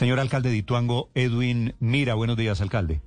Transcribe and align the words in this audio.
Señor 0.00 0.18
alcalde 0.18 0.48
de 0.48 0.56
Ituango, 0.56 1.10
Edwin 1.14 1.74
Mira, 1.78 2.14
buenos 2.14 2.38
días, 2.38 2.62
alcalde. 2.62 3.02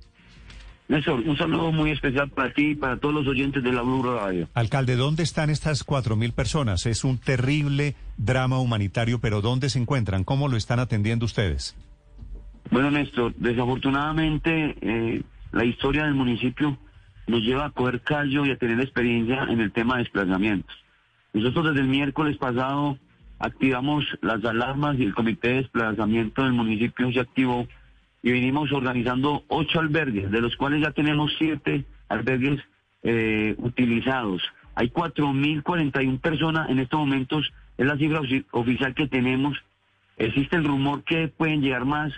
Néstor, 0.86 1.18
un 1.26 1.36
saludo 1.36 1.72
muy 1.72 1.90
especial 1.90 2.30
para 2.30 2.54
ti 2.54 2.68
y 2.68 2.74
para 2.76 2.98
todos 2.98 3.12
los 3.12 3.26
oyentes 3.26 3.64
de 3.64 3.72
la 3.72 3.82
Blue 3.82 4.04
Radio. 4.04 4.48
Alcalde, 4.54 4.94
¿dónde 4.94 5.24
están 5.24 5.50
estas 5.50 5.82
cuatro 5.82 6.14
mil 6.14 6.30
personas? 6.30 6.86
Es 6.86 7.02
un 7.02 7.18
terrible 7.18 7.96
drama 8.16 8.60
humanitario, 8.60 9.18
pero 9.18 9.40
¿dónde 9.40 9.70
se 9.70 9.80
encuentran? 9.80 10.22
¿Cómo 10.22 10.46
lo 10.46 10.56
están 10.56 10.78
atendiendo 10.78 11.24
ustedes? 11.24 11.76
Bueno, 12.70 12.92
Néstor, 12.92 13.34
desafortunadamente 13.38 14.76
eh, 14.80 15.22
la 15.50 15.64
historia 15.64 16.04
del 16.04 16.14
municipio 16.14 16.78
nos 17.26 17.40
lleva 17.40 17.64
a 17.64 17.70
coger 17.70 18.02
callo 18.02 18.46
y 18.46 18.52
a 18.52 18.56
tener 18.56 18.78
experiencia 18.78 19.48
en 19.50 19.60
el 19.60 19.72
tema 19.72 19.96
de 19.96 20.04
desplazamientos. 20.04 20.76
Nosotros 21.32 21.64
desde 21.64 21.80
el 21.80 21.88
miércoles 21.88 22.36
pasado 22.36 23.00
activamos 23.44 24.04
las 24.22 24.42
alarmas 24.44 24.98
y 24.98 25.04
el 25.04 25.14
comité 25.14 25.48
de 25.48 25.54
desplazamiento 25.56 26.42
del 26.42 26.54
municipio 26.54 27.12
se 27.12 27.20
activó 27.20 27.66
y 28.22 28.32
venimos 28.32 28.72
organizando 28.72 29.44
ocho 29.48 29.80
albergues, 29.80 30.30
de 30.30 30.40
los 30.40 30.56
cuales 30.56 30.80
ya 30.80 30.92
tenemos 30.92 31.30
siete 31.36 31.84
albergues 32.08 32.58
eh, 33.02 33.54
utilizados. 33.58 34.42
Hay 34.74 34.88
4.041 34.88 36.20
personas 36.20 36.70
en 36.70 36.78
estos 36.78 36.98
momentos, 36.98 37.52
es 37.76 37.86
la 37.86 37.98
cifra 37.98 38.22
oficial 38.52 38.94
que 38.94 39.08
tenemos. 39.08 39.58
Existe 40.16 40.56
el 40.56 40.64
rumor 40.64 41.04
que 41.04 41.28
pueden 41.28 41.60
llegar 41.60 41.84
más. 41.84 42.14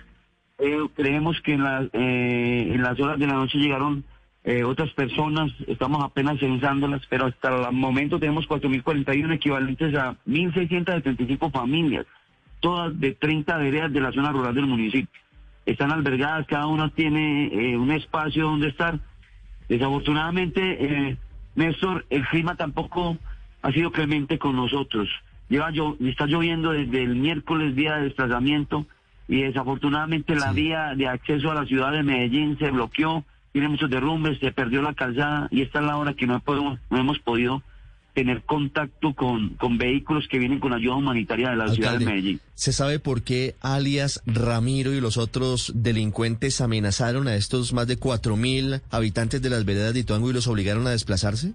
Eh, 0.59 0.79
creemos 0.95 1.41
que 1.41 1.55
en, 1.55 1.65
eh, 1.93 2.73
en 2.73 2.83
las 2.83 3.01
horas 3.01 3.19
de 3.19 3.27
la 3.27 3.35
noche 3.35 3.59
llegaron 3.59 4.05
otras 4.65 4.91
personas, 4.93 5.51
estamos 5.67 6.05
apenas 6.05 6.39
censándolas, 6.39 7.03
pero 7.09 7.27
hasta 7.27 7.69
el 7.69 7.73
momento 7.75 8.21
tenemos 8.21 8.49
4.041 8.49 9.35
equivalentes 9.35 9.95
a 9.97 10.17
1.675 10.27 11.51
familias, 11.51 12.07
todas 12.61 12.99
de 13.01 13.13
30 13.13 13.57
veredas 13.57 13.93
de 13.93 14.01
la 14.01 14.13
zona 14.13 14.31
rural 14.31 14.55
del 14.55 14.67
municipio 14.67 15.21
están 15.67 15.91
albergadas, 15.91 16.47
cada 16.47 16.67
una 16.69 16.89
tiene 16.91 17.49
eh, 17.49 17.77
un 17.77 17.91
espacio 17.91 18.45
donde 18.45 18.69
estar. 18.69 18.99
Desafortunadamente, 19.69 20.61
eh, 20.63 21.17
Néstor, 21.57 22.07
el 22.09 22.25
clima 22.29 22.55
tampoco 22.55 23.19
ha 23.63 23.73
sido 23.73 23.91
clemente 23.91 24.39
con 24.39 24.55
nosotros. 24.55 25.09
Lleva 25.49 25.73
yo, 25.73 25.97
está 26.01 26.27
lloviendo 26.27 26.71
desde 26.71 27.03
el 27.03 27.17
miércoles, 27.17 27.75
día 27.75 27.97
de 27.97 28.05
desplazamiento, 28.05 28.87
y 29.29 29.43
desafortunadamente 29.43 30.37
la 30.37 30.53
vía 30.53 30.95
de 30.95 31.09
acceso 31.09 31.51
a 31.51 31.55
la 31.57 31.67
ciudad 31.67 31.91
de 31.91 32.05
Medellín 32.05 32.57
se 32.59 32.71
bloqueó, 32.71 33.25
tiene 33.57 33.71
muchos 33.71 33.89
derrumbes, 33.89 34.39
se 34.39 34.53
perdió 34.53 34.83
la 34.83 34.93
calzada, 34.93 35.49
y 35.51 35.63
esta 35.63 35.79
es 35.79 35.87
la 35.87 35.97
hora 35.97 36.13
que 36.13 36.27
no, 36.27 36.39
podemos, 36.41 36.79
no 36.91 36.99
hemos 36.99 37.19
podido 37.21 37.63
tener 38.13 38.43
contacto 38.43 39.15
con, 39.15 39.55
con 39.55 39.79
vehículos 39.79 40.29
que 40.29 40.39
vienen 40.39 40.61
con 40.61 40.75
ayuda 40.75 40.97
humanitaria 40.97 41.49
de 41.49 41.57
la 41.57 41.69
ciudad 41.69 41.99
de 41.99 42.05
Medellín. 42.05 42.41
¿Se 42.55 42.75
sabe 42.75 42.99
por 42.99 43.23
qué 43.23 43.55
alias 43.63 44.23
Ramiro 44.27 44.93
y 44.93 45.01
los 45.01 45.17
otros 45.17 45.73
delincuentes 45.75 46.61
amenazaron 46.61 47.29
a 47.29 47.35
estos 47.35 47.73
más 47.73 47.87
de 47.87 47.97
cuatro 47.97 48.37
mil 48.37 48.83
habitantes 48.91 49.41
de 49.41 49.49
las 49.49 49.65
veredas 49.65 49.95
de 49.95 50.01
Ituango 50.01 50.29
y 50.29 50.35
los 50.35 50.49
obligaron 50.49 50.87
a 50.87 50.91
desplazarse? 50.91 51.55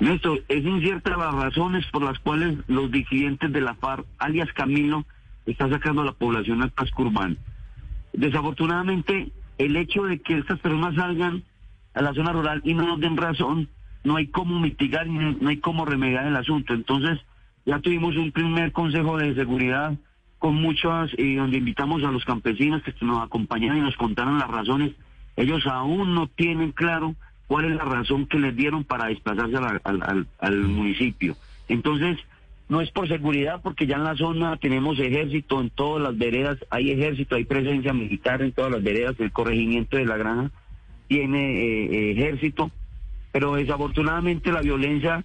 Néstor, 0.00 0.42
es 0.48 0.64
incierta 0.64 1.16
las 1.16 1.32
razones 1.32 1.86
por 1.92 2.02
las 2.02 2.18
cuales 2.18 2.58
los 2.66 2.90
disidentes 2.90 3.52
de 3.52 3.60
la 3.60 3.76
FARC, 3.76 4.04
alias 4.18 4.48
Camilo, 4.52 5.06
están 5.46 5.70
sacando 5.70 6.02
a 6.02 6.06
la 6.06 6.12
población 6.12 6.60
al 6.60 6.72
casco 6.72 7.02
urbano. 7.02 7.36
Desafortunadamente, 8.12 9.30
el 9.58 9.76
hecho 9.76 10.04
de 10.04 10.20
que 10.20 10.38
estas 10.38 10.58
personas 10.60 10.94
salgan 10.94 11.42
a 11.94 12.02
la 12.02 12.12
zona 12.12 12.32
rural 12.32 12.60
y 12.64 12.74
no 12.74 12.86
nos 12.86 13.00
den 13.00 13.16
razón 13.16 13.68
no 14.04 14.16
hay 14.16 14.26
cómo 14.26 14.60
mitigar, 14.60 15.06
no 15.06 15.48
hay 15.48 15.56
cómo 15.56 15.84
remediar 15.84 16.26
el 16.26 16.36
asunto. 16.36 16.74
Entonces, 16.74 17.18
ya 17.64 17.80
tuvimos 17.80 18.16
un 18.16 18.30
primer 18.30 18.70
consejo 18.70 19.16
de 19.16 19.34
seguridad 19.34 19.94
con 20.38 20.56
muchas, 20.56 21.10
y 21.16 21.36
donde 21.36 21.56
invitamos 21.56 22.04
a 22.04 22.12
los 22.12 22.24
campesinos 22.24 22.82
que 22.82 22.94
nos 23.00 23.22
acompañaran 23.22 23.78
y 23.78 23.80
nos 23.80 23.96
contaran 23.96 24.38
las 24.38 24.50
razones. 24.50 24.92
Ellos 25.36 25.66
aún 25.66 26.14
no 26.14 26.26
tienen 26.28 26.72
claro 26.72 27.16
cuál 27.46 27.64
es 27.64 27.76
la 27.76 27.84
razón 27.84 28.26
que 28.26 28.38
les 28.38 28.54
dieron 28.54 28.84
para 28.84 29.06
desplazarse 29.06 29.56
al, 29.56 30.28
al 30.38 30.56
municipio. 30.64 31.34
Entonces, 31.68 32.18
no 32.68 32.80
es 32.80 32.90
por 32.90 33.08
seguridad, 33.08 33.60
porque 33.62 33.86
ya 33.86 33.96
en 33.96 34.04
la 34.04 34.16
zona 34.16 34.56
tenemos 34.56 34.98
ejército 34.98 35.60
en 35.60 35.70
todas 35.70 36.02
las 36.02 36.16
veredas, 36.16 36.58
hay 36.70 36.90
ejército, 36.90 37.36
hay 37.36 37.44
presencia 37.44 37.92
militar 37.92 38.42
en 38.42 38.52
todas 38.52 38.72
las 38.72 38.82
veredas, 38.82 39.14
el 39.18 39.32
corregimiento 39.32 39.96
de 39.96 40.06
la 40.06 40.16
granja 40.16 40.50
tiene 41.06 41.60
eh, 41.60 41.84
eh, 41.84 42.10
ejército 42.12 42.70
pero 43.34 43.56
desafortunadamente 43.56 44.52
la 44.52 44.60
violencia 44.60 45.24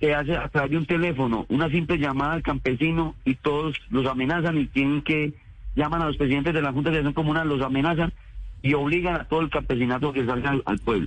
se 0.00 0.12
hace 0.12 0.34
a 0.34 0.48
través 0.48 0.72
de 0.72 0.78
un 0.78 0.84
teléfono, 0.86 1.46
una 1.48 1.70
simple 1.70 1.96
llamada 1.96 2.32
al 2.32 2.42
campesino 2.42 3.14
y 3.24 3.36
todos 3.36 3.76
los 3.88 4.04
amenazan 4.04 4.58
y 4.58 4.66
tienen 4.66 5.00
que 5.02 5.34
llaman 5.76 6.02
a 6.02 6.06
los 6.06 6.16
presidentes 6.16 6.52
de 6.52 6.60
la 6.60 6.72
Junta 6.72 6.90
de 6.90 6.96
Acción 6.96 7.14
Comunal, 7.14 7.48
los 7.48 7.62
amenazan 7.62 8.12
y 8.62 8.74
obligan 8.74 9.14
a 9.14 9.28
todo 9.28 9.42
el 9.42 9.50
campesinato 9.50 10.12
que 10.12 10.26
salga 10.26 10.60
al, 10.64 10.78
pueblo. 10.80 11.06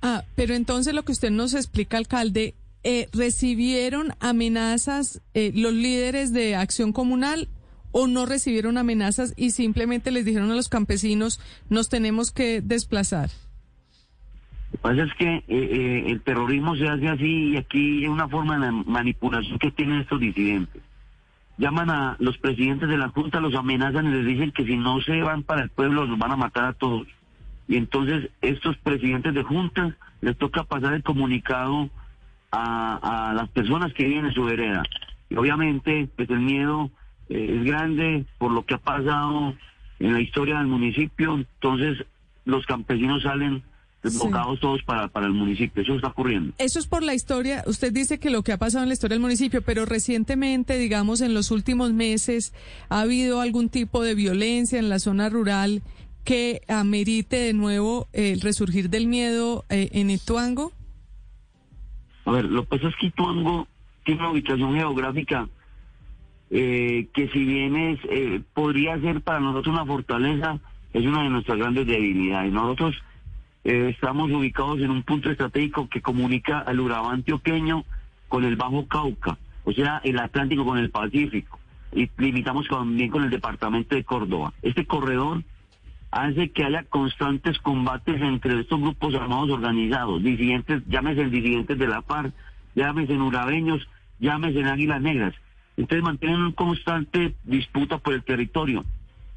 Ah, 0.00 0.24
pero 0.34 0.54
entonces 0.54 0.94
lo 0.94 1.02
que 1.02 1.12
usted 1.12 1.30
nos 1.30 1.52
explica, 1.52 1.98
alcalde, 1.98 2.54
eh, 2.84 3.08
¿recibieron 3.12 4.12
amenazas 4.20 5.22
eh, 5.34 5.52
los 5.54 5.72
líderes 5.72 6.32
de 6.32 6.56
Acción 6.56 6.92
Comunal 6.92 7.48
o 7.92 8.06
no 8.06 8.26
recibieron 8.26 8.78
amenazas 8.78 9.34
y 9.36 9.50
simplemente 9.50 10.10
les 10.10 10.24
dijeron 10.24 10.50
a 10.50 10.54
los 10.54 10.68
campesinos 10.68 11.40
nos 11.68 11.88
tenemos 11.88 12.30
que 12.30 12.60
desplazar? 12.60 13.30
Lo 14.70 14.72
que 14.72 14.78
pasa 14.78 15.02
es 15.02 15.14
que 15.14 15.36
eh, 15.36 15.44
eh, 15.48 16.04
el 16.08 16.20
terrorismo 16.20 16.76
se 16.76 16.88
hace 16.88 17.08
así 17.08 17.52
y 17.52 17.56
aquí 17.56 18.04
es 18.04 18.10
una 18.10 18.28
forma 18.28 18.58
de 18.58 18.70
manipulación 18.70 19.58
que 19.58 19.70
tienen 19.70 20.00
estos 20.00 20.20
disidentes. 20.20 20.82
Llaman 21.56 21.90
a 21.90 22.16
los 22.20 22.36
presidentes 22.38 22.88
de 22.88 22.98
la 22.98 23.08
Junta, 23.08 23.40
los 23.40 23.54
amenazan 23.54 24.06
y 24.06 24.10
les 24.10 24.26
dicen 24.26 24.52
que 24.52 24.64
si 24.64 24.76
no 24.76 25.00
se 25.00 25.22
van 25.22 25.42
para 25.42 25.62
el 25.62 25.70
pueblo 25.70 26.06
los 26.06 26.18
van 26.18 26.32
a 26.32 26.36
matar 26.36 26.64
a 26.64 26.72
todos. 26.74 27.08
Y 27.66 27.76
entonces 27.76 28.30
estos 28.42 28.76
presidentes 28.78 29.34
de 29.34 29.42
Junta 29.42 29.96
les 30.20 30.36
toca 30.36 30.64
pasar 30.64 30.92
el 30.92 31.02
comunicado 31.02 31.88
a, 32.50 33.32
las 33.34 33.48
personas 33.50 33.92
que 33.92 34.04
viven 34.04 34.26
en 34.26 34.32
su 34.32 34.44
vereda. 34.44 34.82
Y 35.30 35.36
obviamente 35.36 36.08
pues 36.16 36.28
el 36.30 36.40
miedo 36.40 36.90
eh, 37.28 37.58
es 37.58 37.64
grande 37.64 38.24
por 38.38 38.50
lo 38.52 38.64
que 38.64 38.74
ha 38.74 38.78
pasado 38.78 39.54
en 39.98 40.12
la 40.12 40.20
historia 40.20 40.58
del 40.58 40.68
municipio, 40.68 41.34
entonces 41.34 42.06
los 42.44 42.64
campesinos 42.66 43.22
salen 43.22 43.62
desbocados 44.02 44.60
todos 44.60 44.82
para, 44.84 45.08
para 45.08 45.26
el 45.26 45.32
municipio. 45.32 45.82
Eso 45.82 45.96
está 45.96 46.08
ocurriendo. 46.08 46.54
Eso 46.58 46.78
es 46.78 46.86
por 46.86 47.02
la 47.02 47.14
historia. 47.14 47.64
Usted 47.66 47.92
dice 47.92 48.18
que 48.18 48.30
lo 48.30 48.42
que 48.42 48.52
ha 48.52 48.56
pasado 48.56 48.84
en 48.84 48.88
la 48.88 48.94
historia 48.94 49.16
del 49.16 49.22
municipio, 49.22 49.60
pero 49.62 49.84
recientemente, 49.86 50.78
digamos, 50.78 51.20
en 51.20 51.34
los 51.34 51.50
últimos 51.50 51.92
meses, 51.92 52.54
¿ha 52.88 53.00
habido 53.00 53.40
algún 53.40 53.68
tipo 53.68 54.02
de 54.02 54.14
violencia 54.14 54.78
en 54.78 54.88
la 54.88 54.98
zona 54.98 55.28
rural 55.28 55.82
que 56.24 56.62
amerite 56.68 57.36
de 57.36 57.52
nuevo 57.54 58.06
el 58.12 58.40
resurgir 58.40 58.88
del 58.90 59.06
miedo 59.06 59.64
eh, 59.68 59.88
en 59.92 60.10
Ituango? 60.10 60.72
A 62.28 62.30
ver, 62.30 62.44
lo 62.44 62.64
que 62.64 62.76
pasa 62.76 62.88
es 62.88 62.96
que 62.96 63.06
Ituango 63.06 63.66
tiene 64.04 64.20
una 64.20 64.32
ubicación 64.32 64.74
geográfica 64.74 65.48
eh, 66.50 67.08
que 67.14 67.28
si 67.28 67.42
bien 67.42 67.74
es, 67.74 67.98
eh, 68.04 68.42
podría 68.52 69.00
ser 69.00 69.22
para 69.22 69.40
nosotros 69.40 69.74
una 69.74 69.86
fortaleza, 69.86 70.58
es 70.92 71.06
una 71.06 71.22
de 71.22 71.30
nuestras 71.30 71.56
grandes 71.56 71.86
debilidades. 71.86 72.52
Nosotros 72.52 72.96
eh, 73.64 73.88
estamos 73.94 74.30
ubicados 74.30 74.78
en 74.80 74.90
un 74.90 75.04
punto 75.04 75.30
estratégico 75.30 75.88
que 75.88 76.02
comunica 76.02 76.58
al 76.58 76.80
Urabá 76.80 77.12
antioqueño 77.12 77.86
con 78.28 78.44
el 78.44 78.56
Bajo 78.56 78.86
Cauca, 78.86 79.38
o 79.64 79.72
sea, 79.72 80.02
el 80.04 80.18
Atlántico 80.18 80.66
con 80.66 80.76
el 80.76 80.90
Pacífico, 80.90 81.58
y 81.94 82.10
limitamos 82.18 82.68
también 82.68 83.08
con 83.08 83.24
el 83.24 83.30
departamento 83.30 83.94
de 83.94 84.04
Córdoba. 84.04 84.52
Este 84.60 84.84
corredor 84.84 85.44
hace 86.10 86.50
que 86.50 86.64
haya 86.64 86.84
constantes 86.84 87.58
combates 87.58 88.20
entre 88.20 88.60
estos 88.60 88.80
grupos 88.80 89.14
armados 89.14 89.50
organizados, 89.50 90.22
disidentes, 90.22 90.82
llámese 90.88 91.22
en 91.22 91.30
disidentes 91.30 91.78
de 91.78 91.86
la 91.86 92.02
FARC, 92.02 92.32
llámese 92.74 93.14
urabeños, 93.14 93.86
llámese 94.18 94.64
águilas 94.64 95.02
negras. 95.02 95.34
Entonces 95.76 96.02
mantienen 96.02 96.40
una 96.40 96.54
constante 96.54 97.34
disputa 97.44 97.98
por 97.98 98.14
el 98.14 98.24
territorio. 98.24 98.84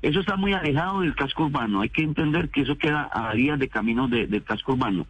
Eso 0.02 0.22
está 0.22 0.35
muy 0.35 0.53
alejado 0.53 1.02
del 1.02 1.14
casco 1.14 1.46
urbano. 1.46 1.82
Hay 1.82 1.90
que 1.90 2.02
entender 2.02 2.50
que 2.50 2.62
eso 2.62 2.78
queda 2.78 3.09
a 3.14 3.34
días 3.34 3.59
de 3.59 3.70
camino 3.70 4.08
del 4.08 4.44
casco 4.44 4.73
urbano. 4.73 5.06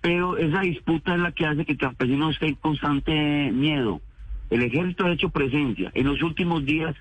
Pero 0.00 0.38
esa 0.38 0.60
disputa 0.60 1.14
es 1.14 1.20
la 1.20 1.32
que 1.32 1.46
hace 1.46 1.64
que 1.66 1.72
el 1.72 1.78
campesino 1.78 2.30
esté 2.30 2.46
en 2.46 2.54
constante 2.54 3.50
miedo. 3.52 4.00
El 4.48 4.62
ejército 4.62 5.04
ha 5.04 5.12
hecho 5.12 5.28
presencia. 5.28 5.90
En 5.94 6.06
los 6.06 6.22
últimos 6.22 6.64
días, 6.64 6.94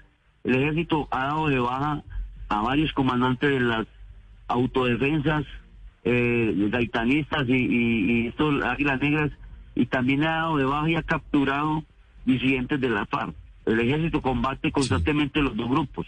el 0.43 0.55
ejército 0.55 1.07
ha 1.11 1.25
dado 1.27 1.47
de 1.47 1.59
baja 1.59 2.03
a 2.49 2.61
varios 2.61 2.91
comandantes 2.93 3.49
de 3.49 3.59
las 3.59 3.87
autodefensas, 4.47 5.45
eh, 6.03 6.53
gaitanistas 6.71 7.47
y, 7.47 7.53
y, 7.53 8.27
estos 8.27 8.63
águilas 8.63 9.01
negras, 9.01 9.31
y 9.75 9.85
también 9.87 10.23
ha 10.23 10.35
dado 10.35 10.57
de 10.57 10.65
baja 10.65 10.89
y 10.89 10.95
ha 10.95 11.03
capturado 11.03 11.83
disidentes 12.25 12.79
de 12.79 12.89
la 12.89 13.05
FARC. 13.05 13.35
El 13.65 13.79
ejército 13.79 14.21
combate 14.21 14.71
constantemente 14.71 15.41
los 15.41 15.55
dos 15.55 15.69
grupos. 15.69 16.07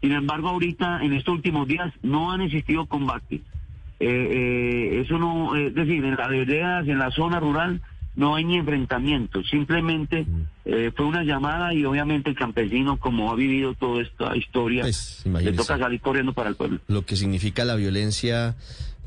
Sin 0.00 0.12
embargo, 0.12 0.48
ahorita, 0.48 1.02
en 1.02 1.12
estos 1.12 1.34
últimos 1.34 1.68
días, 1.68 1.92
no 2.02 2.32
han 2.32 2.42
existido 2.42 2.86
combates. 2.86 3.40
Eh, 4.00 4.08
eh, 4.08 5.00
eso 5.00 5.18
no, 5.18 5.54
es 5.56 5.74
decir, 5.74 6.04
en 6.04 6.16
las 6.16 6.28
veredas, 6.28 6.86
en 6.88 6.98
la 6.98 7.10
zona 7.10 7.40
rural, 7.40 7.80
no 8.16 8.34
hay 8.34 8.44
ni 8.44 8.56
enfrentamiento, 8.56 9.42
simplemente 9.42 10.26
eh, 10.64 10.92
fue 10.96 11.06
una 11.06 11.24
llamada 11.24 11.74
y 11.74 11.84
obviamente 11.84 12.30
el 12.30 12.36
campesino, 12.36 12.98
como 12.98 13.30
ha 13.30 13.34
vivido 13.34 13.74
toda 13.74 14.02
esta 14.02 14.36
historia, 14.36 14.82
Pues, 14.82 15.22
le 15.24 15.52
toca 15.52 15.78
salir 15.78 16.00
corriendo 16.00 16.32
para 16.32 16.48
el 16.50 16.56
pueblo. 16.56 16.80
Lo 16.88 17.04
que 17.04 17.16
significa 17.16 17.64
la 17.64 17.74
violencia 17.74 18.56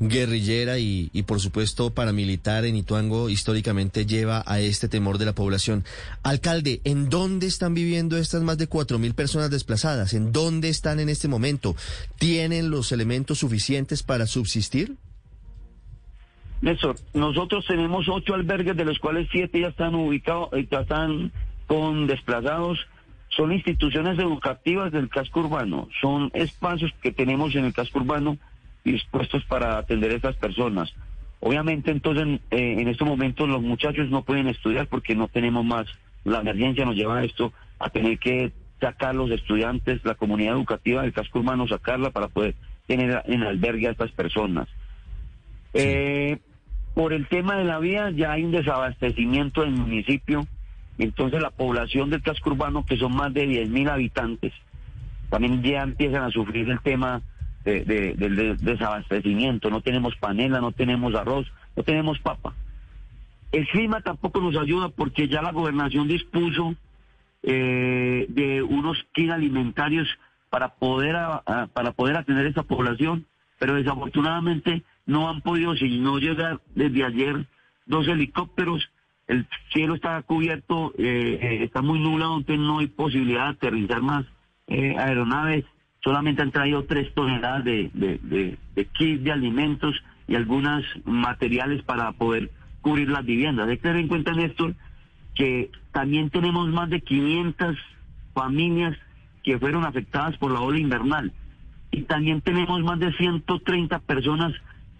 guerrillera 0.00 0.78
y, 0.78 1.10
y 1.12 1.24
por 1.24 1.40
supuesto 1.40 1.90
paramilitar 1.90 2.64
en 2.64 2.76
Ituango 2.76 3.28
históricamente 3.30 4.06
lleva 4.06 4.44
a 4.46 4.60
este 4.60 4.88
temor 4.88 5.18
de 5.18 5.24
la 5.24 5.34
población. 5.34 5.84
Alcalde, 6.22 6.80
¿en 6.84 7.08
dónde 7.08 7.48
están 7.48 7.74
viviendo 7.74 8.16
estas 8.16 8.42
más 8.42 8.58
de 8.58 8.68
cuatro 8.68 9.00
mil 9.00 9.14
personas 9.14 9.50
desplazadas? 9.50 10.14
¿En 10.14 10.30
dónde 10.30 10.68
están 10.68 11.00
en 11.00 11.08
este 11.08 11.26
momento? 11.26 11.74
¿Tienen 12.16 12.70
los 12.70 12.92
elementos 12.92 13.38
suficientes 13.38 14.04
para 14.04 14.26
subsistir? 14.26 14.96
Néstor, 16.60 16.96
nosotros 17.14 17.64
tenemos 17.66 18.08
ocho 18.08 18.34
albergues, 18.34 18.76
de 18.76 18.84
los 18.84 18.98
cuales 18.98 19.28
siete 19.30 19.60
ya 19.60 19.68
están 19.68 19.94
ubicados, 19.94 20.48
eh, 20.52 20.66
ya 20.70 20.80
están 20.80 21.32
con 21.66 22.06
desplazados. 22.06 22.78
Son 23.28 23.52
instituciones 23.52 24.18
educativas 24.18 24.90
del 24.90 25.08
casco 25.08 25.40
urbano, 25.40 25.88
son 26.00 26.30
espacios 26.32 26.92
que 27.02 27.12
tenemos 27.12 27.54
en 27.54 27.66
el 27.66 27.74
casco 27.74 28.00
urbano 28.00 28.38
dispuestos 28.84 29.44
para 29.44 29.78
atender 29.78 30.10
a 30.10 30.16
estas 30.16 30.36
personas. 30.36 30.92
Obviamente, 31.40 31.90
entonces, 31.90 32.40
eh, 32.50 32.76
en 32.78 32.88
estos 32.88 33.06
momentos 33.06 33.48
los 33.48 33.62
muchachos 33.62 34.08
no 34.10 34.22
pueden 34.22 34.48
estudiar 34.48 34.88
porque 34.88 35.14
no 35.14 35.28
tenemos 35.28 35.64
más. 35.64 35.86
La 36.24 36.40
emergencia 36.40 36.84
nos 36.84 36.96
lleva 36.96 37.18
a 37.18 37.24
esto, 37.24 37.52
a 37.78 37.90
tener 37.90 38.18
que 38.18 38.52
sacar 38.80 39.14
los 39.14 39.30
estudiantes, 39.30 40.04
la 40.04 40.14
comunidad 40.14 40.54
educativa 40.54 41.02
del 41.02 41.12
casco 41.12 41.38
urbano, 41.38 41.68
sacarla 41.68 42.10
para 42.10 42.28
poder 42.28 42.54
tener 42.86 43.22
en 43.26 43.42
albergue 43.42 43.88
a 43.88 43.92
estas 43.92 44.10
personas. 44.12 44.68
Eh, 45.74 46.38
por 46.98 47.12
el 47.12 47.28
tema 47.28 47.54
de 47.54 47.62
la 47.62 47.78
vía 47.78 48.10
ya 48.10 48.32
hay 48.32 48.42
un 48.42 48.50
desabastecimiento 48.50 49.62
en 49.62 49.68
el 49.74 49.78
municipio, 49.82 50.48
entonces 50.98 51.40
la 51.40 51.50
población 51.50 52.10
del 52.10 52.22
casco 52.22 52.50
urbano, 52.50 52.84
que 52.84 52.96
son 52.96 53.14
más 53.14 53.32
de 53.32 53.46
10 53.46 53.68
mil 53.70 53.88
habitantes, 53.88 54.52
también 55.30 55.62
ya 55.62 55.82
empiezan 55.84 56.24
a 56.24 56.30
sufrir 56.32 56.68
el 56.68 56.80
tema 56.80 57.22
de- 57.64 57.84
de- 57.84 58.14
del 58.14 58.34
de- 58.34 58.56
desabastecimiento. 58.56 59.70
No 59.70 59.80
tenemos 59.80 60.16
panela, 60.16 60.60
no 60.60 60.72
tenemos 60.72 61.14
arroz, 61.14 61.46
no 61.76 61.84
tenemos 61.84 62.18
papa. 62.18 62.52
El 63.52 63.68
clima 63.68 64.00
tampoco 64.00 64.40
nos 64.40 64.56
ayuda 64.56 64.88
porque 64.88 65.28
ya 65.28 65.40
la 65.40 65.52
gobernación 65.52 66.08
dispuso 66.08 66.74
eh, 67.44 68.26
de 68.28 68.60
unos 68.60 68.98
kits 69.12 69.30
alimentarios 69.30 70.08
para 70.50 70.70
poder 70.74 71.14
a- 71.14 71.68
para 71.72 71.92
poder 71.92 72.16
atender 72.16 72.46
a 72.46 72.50
esa 72.50 72.64
población, 72.64 73.24
pero 73.60 73.76
desafortunadamente 73.76 74.82
no 75.08 75.28
han 75.28 75.40
podido, 75.40 75.74
si 75.74 75.98
no 75.98 76.18
llega 76.18 76.60
desde 76.74 77.02
ayer 77.02 77.46
dos 77.86 78.06
helicópteros, 78.06 78.88
el 79.26 79.46
cielo 79.72 79.94
está 79.94 80.22
cubierto, 80.22 80.92
eh, 80.98 81.38
eh, 81.40 81.64
está 81.64 81.80
muy 81.80 81.98
nublado, 81.98 82.36
entonces 82.36 82.64
no 82.64 82.78
hay 82.78 82.88
posibilidad 82.88 83.44
de 83.44 83.50
aterrizar 83.50 84.02
más 84.02 84.26
eh, 84.66 84.94
aeronaves, 84.98 85.64
solamente 86.04 86.42
han 86.42 86.52
traído 86.52 86.84
tres 86.84 87.12
toneladas 87.14 87.64
de, 87.64 87.90
de, 87.94 88.18
de, 88.22 88.58
de 88.74 88.84
kits 88.84 89.24
de 89.24 89.32
alimentos 89.32 89.96
y 90.28 90.34
algunos 90.34 90.84
materiales 91.06 91.82
para 91.84 92.12
poder 92.12 92.50
cubrir 92.82 93.08
las 93.08 93.24
viviendas. 93.24 93.66
Hay 93.66 93.78
que 93.78 93.82
tener 93.84 94.02
en 94.02 94.08
cuenta, 94.08 94.32
Néstor, 94.32 94.74
que 95.34 95.70
también 95.90 96.28
tenemos 96.28 96.68
más 96.68 96.90
de 96.90 97.00
500 97.00 97.78
familias 98.34 98.94
que 99.42 99.58
fueron 99.58 99.86
afectadas 99.86 100.36
por 100.36 100.52
la 100.52 100.60
ola 100.60 100.78
invernal. 100.78 101.32
Y 101.90 102.02
también 102.02 102.42
tenemos 102.42 102.82
más 102.82 102.98
de 102.98 103.10
130 103.14 104.00
personas 104.00 104.52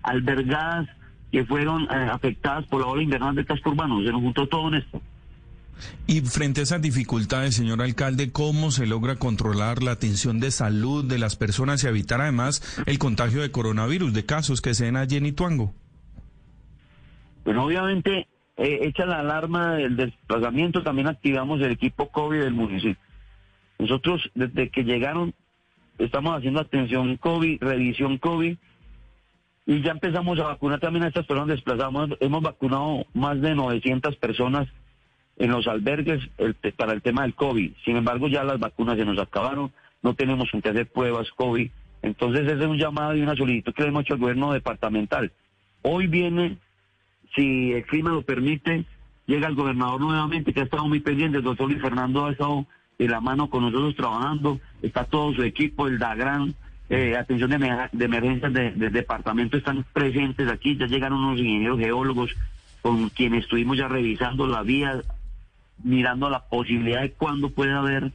albergadas 0.03 0.89
que 1.31 1.45
fueron 1.45 1.85
eh, 1.85 2.09
afectadas 2.11 2.67
por 2.67 2.81
la 2.81 2.87
ola 2.87 3.03
invernal 3.03 3.35
del 3.35 3.47
casco 3.47 3.71
urbano. 3.71 4.03
Se 4.03 4.11
nos 4.11 4.23
juntó 4.23 4.47
todo 4.47 4.69
en 4.69 4.75
esto. 4.75 5.01
Y 6.07 6.23
frente 6.23 6.61
a 6.61 6.65
esas 6.65 6.83
dificultades, 6.83 7.55
señor 7.55 7.83
alcalde, 7.83 8.33
¿cómo 8.33 8.71
se 8.71 8.87
logra 8.87 9.17
controlar 9.17 9.83
la 9.83 9.93
atención 9.93 10.41
de 10.41 10.51
salud 10.51 11.05
de 11.05 11.19
las 11.19 11.37
personas 11.37 11.85
y 11.85 11.87
evitar 11.87 12.21
además 12.21 12.83
el 12.87 12.99
contagio 12.99 13.43
de 13.43 13.51
coronavirus, 13.51 14.13
de 14.13 14.27
casos 14.27 14.61
que 14.61 14.75
se 14.75 14.87
den 14.87 14.97
allí 14.97 15.17
en 15.17 15.27
Ituango? 15.27 15.73
Bueno, 17.45 17.65
obviamente, 17.65 18.27
eh, 18.57 18.81
hecha 18.83 19.07
la 19.07 19.21
alarma 19.21 19.75
del 19.75 19.97
desplazamiento, 19.97 20.83
también 20.83 21.07
activamos 21.07 21.61
el 21.61 21.73
equipo 21.73 22.09
COVID 22.11 22.41
del 22.41 22.55
municipio. 22.55 22.97
Nosotros, 23.79 24.31
desde 24.35 24.71
que 24.71 24.83
llegaron, 24.83 25.35
estamos 25.99 26.37
haciendo 26.37 26.61
atención 26.61 27.17
COVID, 27.17 27.63
revisión 27.63 28.19
COVID, 28.19 28.57
y 29.69 29.83
ya 29.83 29.91
empezamos 29.91 30.41
a 30.41 30.45
vacunar 30.45 30.81
también 30.81 31.05
a 31.05 31.09
estas 31.09 31.27
personas 31.27 31.49
desplazadas. 31.49 32.09
Hemos 32.21 32.43
vacunado 32.43 33.05
más 33.13 33.39
de 33.39 33.55
900 33.55 34.17
personas 34.17 34.67
en 35.37 35.51
los 35.51 35.67
albergues 35.67 36.27
para 36.79 36.95
el 36.95 37.03
tema 37.03 37.21
del 37.21 37.35
COVID. 37.35 37.73
Sin 37.85 37.99
embargo, 37.99 38.29
ya 38.29 38.45
las 38.45 38.59
vacunas 38.59 38.97
se 38.97 39.05
nos 39.05 39.19
acabaron, 39.19 39.71
no 40.03 40.15
tenemos 40.15 40.49
qué 40.51 40.71
hacer 40.71 40.91
pruebas 40.91 41.31
COVID. 41.33 41.71
Entonces, 42.01 42.47
ese 42.47 42.61
es 42.61 42.67
un 42.67 42.79
llamado 42.79 43.15
y 43.15 43.21
una 43.21 43.37
solicitud 43.37 43.75
que 43.75 43.83
le 43.83 43.91
hemos 43.91 44.05
hecho 44.05 44.15
al 44.15 44.21
gobierno 44.21 44.55
departamental. 44.55 45.33
Hoy 45.83 46.07
viene 46.07 46.57
si 47.37 47.73
el 47.73 47.85
clima 47.85 48.09
lo 48.09 48.23
permite, 48.23 48.87
llega 49.27 49.49
el 49.49 49.55
gobernador 49.55 50.01
nuevamente, 50.01 50.55
que 50.55 50.61
ha 50.61 50.65
estado 50.65 50.89
muy 50.89 51.01
pendiente, 51.01 51.37
el 51.37 51.45
doctor 51.45 51.69
Luis 51.69 51.83
Fernando 51.83 52.25
ha 52.25 52.33
estado 52.33 52.65
de 52.99 53.07
la 53.07 53.21
mano 53.21 53.51
con 53.51 53.65
nosotros 53.65 53.95
trabajando, 53.97 54.61
está 54.81 55.05
todo 55.05 55.35
su 55.35 55.43
equipo, 55.43 55.89
el 55.89 55.99
DAGRAN, 55.99 56.55
eh, 56.91 57.17
atención 57.17 57.51
de, 57.51 57.57
emer- 57.57 57.91
de 57.93 58.05
emergencias 58.05 58.53
de- 58.53 58.71
del 58.73 58.93
departamento 58.93 59.57
están 59.57 59.85
presentes 59.93 60.49
aquí, 60.49 60.77
ya 60.77 60.87
llegaron 60.87 61.19
unos 61.23 61.39
ingenieros 61.41 61.79
geólogos 61.79 62.31
con 62.83 63.09
quienes 63.11 63.45
estuvimos 63.45 63.77
ya 63.77 63.89
revisando 63.89 64.47
la 64.47 64.63
vía, 64.63 65.01
mirando 65.83 66.31
la 66.31 66.49
posibilidad 66.49 67.03
de 67.03 67.13
cuándo 67.13 67.51
puede 67.51 67.73
haber, 67.73 68.13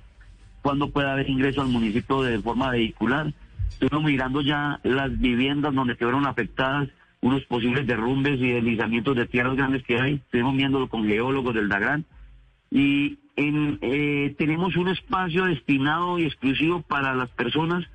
cuándo 0.61 0.89
puede 0.89 1.09
haber 1.09 1.29
ingreso 1.29 1.61
al 1.61 1.67
municipio 1.67 2.21
de 2.23 2.39
forma 2.39 2.71
vehicular. 2.71 3.33
Estuvimos 3.71 4.03
mirando 4.09 4.41
ya 4.41 4.79
las 4.83 5.17
viviendas 5.19 5.73
donde 5.73 5.95
quedaron 5.97 6.25
afectadas, 6.25 6.89
unos 7.21 7.43
posibles 7.45 7.87
derrumbes 7.87 8.39
y 8.39 8.49
deslizamientos 8.49 9.15
de 9.15 9.25
tierras 9.25 9.55
grandes 9.55 9.83
que 9.83 9.99
hay. 9.99 10.15
Estuvimos 10.15 10.55
viéndolo 10.57 10.87
con 10.89 11.05
geólogos 11.05 11.53
del 11.55 11.69
DAGRAN. 11.69 12.05
Y 12.71 13.19
eh, 13.37 14.35
tenemos 14.37 14.75
un 14.77 14.89
espacio 14.89 15.45
destinado 15.45 16.19
y 16.19 16.25
exclusivo 16.25 16.81
para 16.81 17.13
las 17.15 17.29
personas 17.29 17.85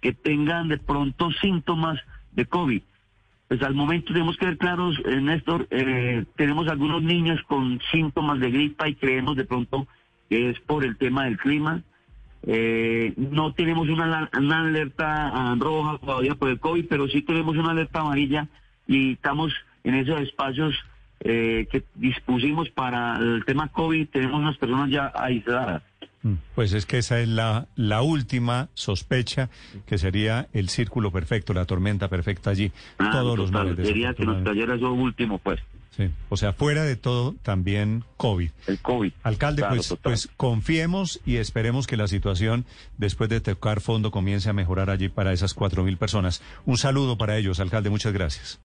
que 0.00 0.12
tengan 0.12 0.68
de 0.68 0.78
pronto 0.78 1.30
síntomas 1.32 2.00
de 2.32 2.46
COVID. 2.46 2.82
Pues 3.48 3.62
al 3.62 3.74
momento 3.74 4.12
tenemos 4.12 4.36
que 4.36 4.46
ver 4.46 4.58
claros, 4.58 4.96
eh, 5.04 5.20
Néstor, 5.20 5.66
eh, 5.70 6.24
tenemos 6.36 6.68
algunos 6.68 7.02
niños 7.02 7.40
con 7.48 7.80
síntomas 7.90 8.38
de 8.38 8.50
gripa 8.50 8.88
y 8.88 8.94
creemos 8.94 9.36
de 9.36 9.44
pronto 9.44 9.88
que 10.28 10.50
es 10.50 10.60
por 10.60 10.84
el 10.84 10.96
tema 10.96 11.24
del 11.24 11.36
clima. 11.36 11.82
Eh, 12.46 13.12
no 13.16 13.52
tenemos 13.52 13.88
una, 13.88 14.30
una 14.38 14.60
alerta 14.60 15.28
ah, 15.28 15.56
roja 15.58 15.98
todavía 15.98 16.36
por 16.36 16.48
el 16.48 16.60
COVID, 16.60 16.86
pero 16.88 17.08
sí 17.08 17.22
tenemos 17.22 17.56
una 17.56 17.72
alerta 17.72 18.00
amarilla 18.00 18.48
y 18.86 19.12
estamos 19.12 19.52
en 19.84 19.96
esos 19.96 20.20
espacios 20.20 20.74
eh, 21.20 21.66
que 21.70 21.84
dispusimos 21.96 22.70
para 22.70 23.18
el 23.18 23.44
tema 23.44 23.68
COVID. 23.68 24.08
Tenemos 24.08 24.40
unas 24.40 24.56
personas 24.56 24.90
ya 24.90 25.12
aisladas. 25.14 25.82
Mm, 26.22 26.34
Pues 26.54 26.72
es 26.74 26.84
que 26.86 26.98
esa 26.98 27.18
es 27.20 27.28
la, 27.28 27.66
la 27.76 28.02
última 28.02 28.68
sospecha, 28.74 29.48
que 29.86 29.96
sería 29.98 30.48
el 30.52 30.68
círculo 30.68 31.10
perfecto, 31.10 31.54
la 31.54 31.64
tormenta 31.64 32.08
perfecta 32.08 32.50
allí. 32.50 32.72
Ah, 32.98 33.10
todos 33.12 33.38
los 33.38 33.50
males. 33.50 33.76
Quería 33.76 34.12
que 34.14 34.26
nos 34.26 34.42
trayera 34.44 34.74
eso 34.74 34.92
último, 34.92 35.38
pues, 35.38 35.60
Sí. 35.96 36.08
O 36.28 36.36
sea, 36.36 36.52
fuera 36.52 36.84
de 36.84 36.94
todo, 36.94 37.34
también 37.42 38.04
COVID. 38.16 38.50
el 38.68 38.78
COVID. 38.78 39.12
Alcalde, 39.24 39.62
Claro, 39.62 39.74
pues, 39.74 39.88
total. 39.88 40.02
pues 40.12 40.28
confiemos 40.36 41.20
y 41.26 41.36
esperemos 41.36 41.86
que 41.88 41.96
la 41.96 42.06
situación, 42.06 42.64
después 42.96 43.28
de 43.28 43.40
tocar 43.40 43.80
fondo, 43.80 44.10
comience 44.10 44.48
a 44.48 44.52
mejorar 44.52 44.88
allí 44.88 45.08
para 45.08 45.32
esas 45.32 45.52
cuatro 45.52 45.82
mil 45.82 45.96
personas. 45.96 46.42
Un 46.64 46.78
saludo 46.78 47.18
para 47.18 47.36
ellos, 47.38 47.58
alcalde, 47.60 47.90
muchas 47.90 48.12
gracias. 48.12 48.58